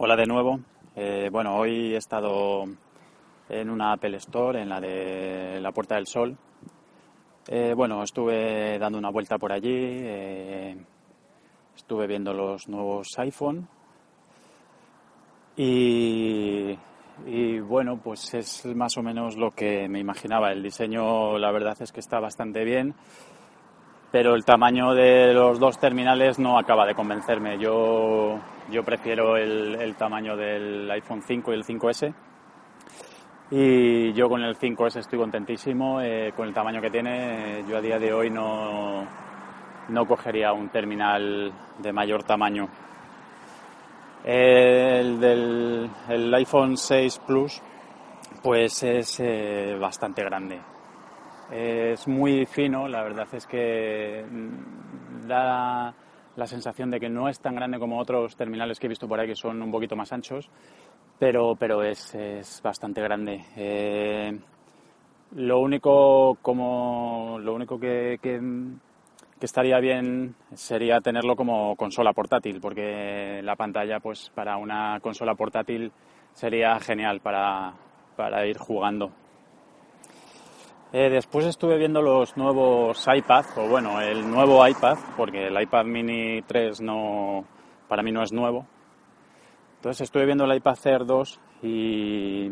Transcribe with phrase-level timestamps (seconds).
[0.00, 0.60] Hola de nuevo.
[0.94, 2.66] Eh, bueno, hoy he estado
[3.48, 6.36] en una Apple Store, en la de la Puerta del Sol.
[7.48, 10.76] Eh, bueno, estuve dando una vuelta por allí, eh,
[11.76, 13.66] estuve viendo los nuevos iPhone
[15.56, 16.78] y,
[17.26, 20.52] y, bueno, pues es más o menos lo que me imaginaba.
[20.52, 22.94] El diseño, la verdad es que está bastante bien,
[24.10, 27.58] pero el tamaño de los dos terminales no acaba de convencerme.
[27.58, 28.38] Yo
[28.70, 32.14] yo prefiero el, tamaño del iPhone 5 y el 5S.
[33.50, 36.02] Y yo con el 5S estoy contentísimo.
[36.02, 39.06] Eh, con el tamaño que tiene, yo a día de hoy no,
[39.88, 42.68] no cogería un terminal de mayor tamaño.
[44.24, 47.62] El del el iPhone 6 Plus,
[48.42, 50.60] pues es eh, bastante grande.
[51.50, 54.24] Es muy fino, la verdad es que
[55.26, 55.94] da
[56.36, 59.18] la sensación de que no es tan grande como otros terminales que he visto por
[59.18, 60.50] ahí que son un poquito más anchos,
[61.18, 63.44] pero, pero es, es bastante grande.
[63.56, 64.38] Eh,
[65.36, 68.40] lo único, como, lo único que, que,
[69.40, 75.34] que, estaría bien sería tenerlo como consola portátil, porque la pantalla pues para una consola
[75.34, 75.90] portátil
[76.32, 77.72] sería genial para,
[78.16, 79.10] para ir jugando.
[80.92, 85.84] Eh, después estuve viendo los nuevos iPad, o bueno, el nuevo iPad, porque el iPad
[85.84, 87.44] mini 3 no,
[87.88, 88.66] para mí no es nuevo.
[89.76, 92.50] Entonces estuve viendo el iPad Air 2 y,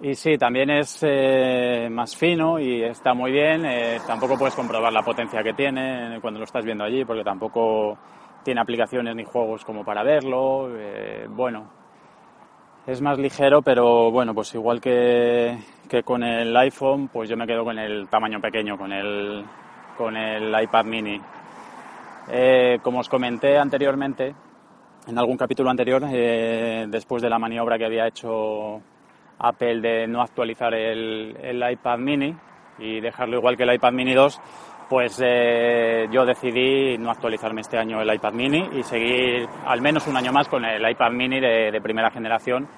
[0.00, 3.66] y sí, también es eh, más fino y está muy bien.
[3.66, 7.98] Eh, tampoco puedes comprobar la potencia que tiene cuando lo estás viendo allí, porque tampoco
[8.42, 10.70] tiene aplicaciones ni juegos como para verlo.
[10.74, 11.70] Eh, bueno,
[12.86, 15.58] es más ligero, pero bueno, pues igual que,
[15.90, 19.44] que, con el iPhone, pues yo me quedo con el tamaño pequeño, con el,
[19.98, 21.20] con el iPad mini.
[22.30, 24.32] Eh, como os comenté anteriormente,
[25.08, 28.80] en algún capítulo anterior, eh, después de la maniobra que había hecho
[29.40, 32.36] Apple de no actualizar el, el iPad mini
[32.78, 34.40] y dejarlo igual que el iPad mini 2,
[34.88, 40.06] pues eh, yo decidí no actualizarme este año el iPad mini y seguir al menos
[40.06, 42.68] un año más con el iPad mini de, de, primera generación,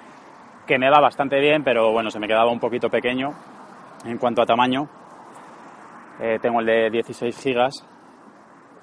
[0.72, 3.28] que me va bastante bien, pero bueno, se me quedaba un poquito pequeño
[4.06, 4.88] en cuanto a tamaño.
[6.18, 7.86] Eh, tengo el de 16 gigas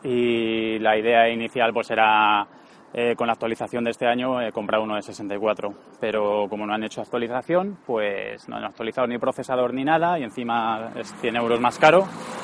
[0.03, 2.45] y la idea inicial pues era
[2.93, 6.75] eh, con la actualización de este año he comprado uno de 64, pero como no
[6.75, 11.37] han hecho actualización, pues no han actualizado ni procesador ni nada y encima es 100
[11.37, 12.03] euros más caro,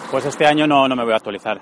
[0.09, 1.61] pues este año no, no me voy a actualizar.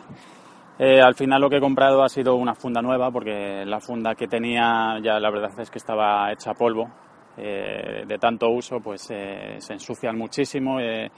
[0.79, 4.15] Eh, al final lo que he comprado ha sido una funda nueva porque la funda
[4.15, 6.89] que tenía ya la verdad es que estaba hecha polvo.
[7.35, 11.09] Eh, de tanto uso pues eh, se ensucian muchísimo y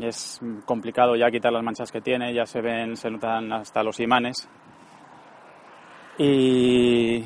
[0.00, 4.00] es complicado ya quitar las manchas que tiene, ya se ven, se notan hasta los
[4.00, 4.48] imanes
[6.18, 7.24] y,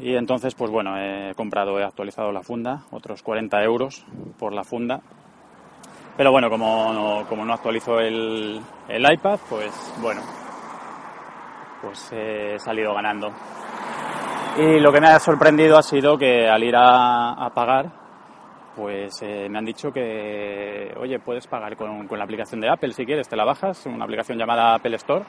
[0.00, 4.04] y, entonces, pues bueno, he comprado, he actualizado la funda, otros 40 euros
[4.38, 5.00] por la funda.
[6.16, 10.20] Pero bueno, como no, como no actualizo el, el iPad, pues bueno,
[11.80, 13.32] pues he salido ganando.
[14.58, 17.86] Y lo que me ha sorprendido ha sido que al ir a, pagar,
[18.74, 23.06] pues eh, me han dicho que, oye, puedes pagar con, la aplicación de Apple si
[23.06, 25.24] quieres, te la bajas, una aplicación llamada Apple Store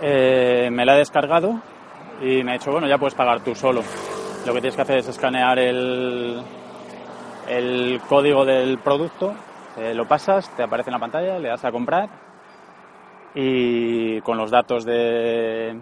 [0.00, 1.60] eh, me la he descargado
[2.22, 3.82] y me ha dicho, bueno, ya puedes pagar tú solo.
[4.46, 6.42] Lo que tienes que hacer es escanear el,
[7.46, 9.34] el código del producto,
[9.76, 12.08] eh, lo pasas, te aparece en la pantalla, le das a comprar
[13.34, 15.78] y con los datos de,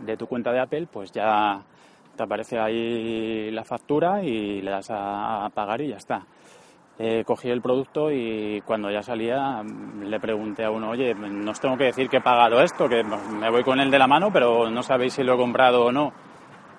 [0.00, 1.60] de tu cuenta de Apple, pues ya
[2.16, 6.24] te aparece ahí la factura y le das a, a pagar y ya está
[6.98, 9.62] eh, cogí el producto y cuando ya salía
[10.02, 13.02] le pregunté a uno, oye, no os tengo que decir que he pagado esto, que
[13.02, 15.92] me voy con él de la mano, pero no sabéis si lo he comprado o
[15.92, 16.12] no.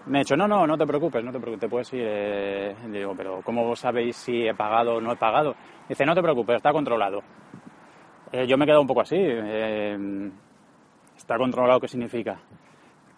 [0.06, 2.04] Me ha dicho, no, no, no te preocupes, no te preocupes, te puedes ir.
[2.06, 5.56] Eh, digo, pero ¿cómo sabéis si he pagado o no he pagado?
[5.90, 7.22] Dice, no te preocupes, está controlado.
[8.31, 9.18] Eh, yo me he quedado un poco así.
[9.18, 10.30] Eh,
[11.18, 12.38] está controlado, ¿qué significa?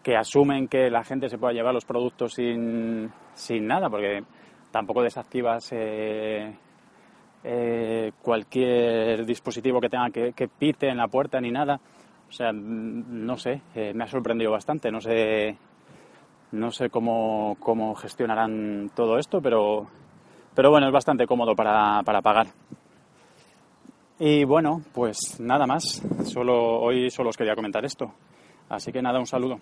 [0.07, 4.23] Que asumen que la gente se pueda llevar los productos sin, sin nada, porque
[4.71, 6.55] tampoco desactivas eh,
[7.43, 11.81] eh, cualquier dispositivo que tenga que, pite en la puerta ni nada.
[12.25, 14.89] O sea, no sé, eh, me ha sorprendido bastante.
[14.89, 15.57] No sé
[16.53, 19.87] No sé cómo, cómo gestionarán todo esto, pero,
[20.55, 22.47] pero bueno, es bastante cómodo para, para pagar.
[24.19, 26.01] Y bueno, pues nada más.
[26.23, 28.13] Solo, hoy solo os quería comentar esto.
[28.69, 29.57] Así que nada, un saludo.